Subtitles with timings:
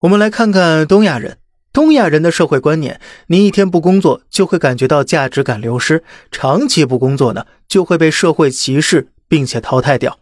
[0.00, 1.38] 我们来看看东亚人。
[1.72, 10.18] 东亚人的社会观念：你一天不工作，就会感觉到价值感流失；长期不工作呢，就会被社会歧视，并且淘汰掉。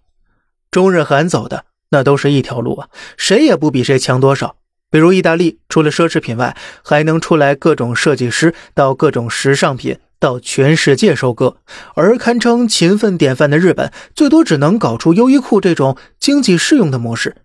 [0.70, 4.56] 中日韩走的那都是一条路啊，谁也不比谁强多少。
[4.92, 11.56] 比如意大利，除了奢侈品外，还能出来各种设计师，到各种时尚品，到全世界收割；
[11.94, 17.38] 而堪称勤奋典范的日本，最多只能搞出优衣库这种经济适用的模式。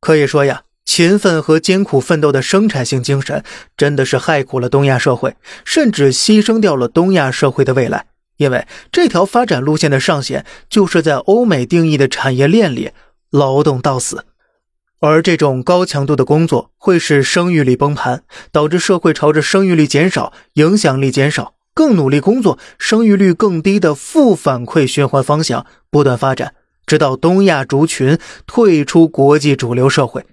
[0.00, 0.62] 可以说呀。
[0.90, 3.44] 勤奋和艰苦奋斗的生产性精神，
[3.76, 8.06] 真的是害苦了东亚社会，甚至牺牲掉了东亚社会的未来。
[8.38, 11.00] 因为这条发展路线的上限，就是。
[11.00, 12.90] 在欧美定义的产业链里
[13.30, 14.24] 劳动到死。
[14.98, 30.26] 而这种高强度的工作，会使生育率崩盘，导致社会朝着生育率减少、影响力减少、更努力工作、生育率更低的负反馈循环方向不断发展，直到东亚族群退出国际主流社会。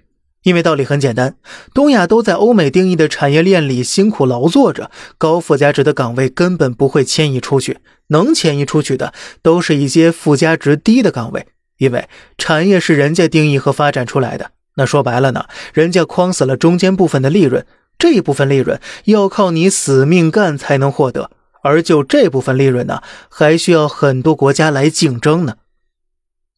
[0.44, 1.36] 因为道理很简单，
[1.74, 11.48] 东亚都在欧美定义的产业链里辛苦劳作着，高附加值的岗位根本不会迁移出去，能迁移出去的都是一些附加值低的岗位，
[11.78, 14.52] 因为产业是人家定义和发展出来的。
[14.76, 17.66] 那说白了呢，人家框死了中间部分的利润，
[17.98, 21.32] 这一部分利润要靠你死命干才能获得，
[21.64, 25.56] 而就这部分利润呢，还需要很多国家来竞争呢，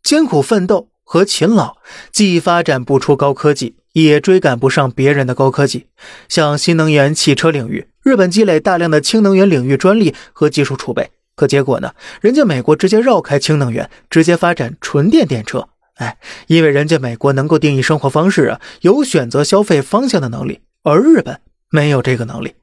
[0.02, 0.89] 艰苦奋斗。
[1.12, 1.76] 和勤劳
[2.12, 5.88] 既发展不出高科技，也追赶不上别人的高科技。
[6.28, 11.92] 像新能源汽车领域，日本积累大量的氢能源领域专利和技术储备，可结果呢？
[12.20, 15.68] 人家美国直接绕开氢能源，直接发展纯电电车。
[15.94, 22.54] 哎，因为人家美国能够定义生活方式啊，有选择消费方向的能力，而日本没有这个能力，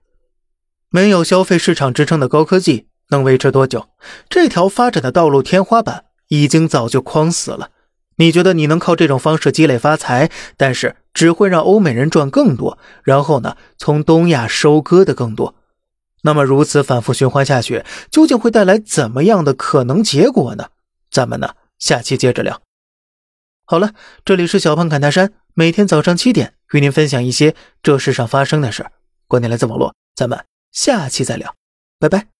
[0.89, 3.89] 没有消费市场支撑的高科技能维持多久？
[4.30, 7.72] 这条发展的道路天花板已经早就框死了。
[8.18, 15.56] 你觉得你能靠这种方式积累发财，但是只会让欧美人赚更多，然后呢，从东亚收割的更多。
[16.23, 20.70] 那么如此反复循环下去，究竟会带来怎么样的可能结果呢？
[21.10, 22.61] 咱们呢，下期接着聊。
[23.66, 23.94] 好了，
[24.26, 28.86] 这里是小胖侃大山，每天早上七点与您分享一些这世上发生的事
[29.27, 31.54] 观点来自网络，咱们下期再聊，
[32.00, 32.36] 拜拜。